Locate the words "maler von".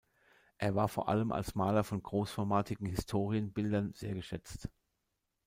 1.53-2.01